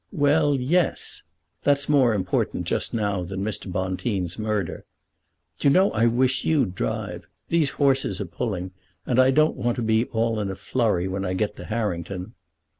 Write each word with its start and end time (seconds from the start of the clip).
"Well; 0.13 0.55
yes. 0.59 1.21
That's 1.61 1.87
more 1.87 2.15
important 2.15 2.63
just 2.65 2.91
now 2.91 3.21
than 3.23 3.43
Mr. 3.43 3.71
Bonteen's 3.71 4.39
murder. 4.39 4.83
Do 5.59 5.67
you 5.67 5.71
know, 5.71 5.91
I 5.91 6.07
wish 6.07 6.43
you'd 6.43 6.73
drive. 6.73 7.27
These 7.49 7.69
horses 7.77 8.19
are 8.19 8.25
pulling, 8.25 8.71
and 9.05 9.19
I 9.19 9.29
don't 9.29 9.57
want 9.57 9.75
to 9.75 9.83
be 9.83 10.05
all 10.05 10.39
in 10.39 10.49
a 10.49 10.55
flurry 10.55 11.07
when 11.07 11.23
I 11.23 11.33
get 11.35 11.55
to 11.57 11.65
Harrington." 11.65 12.33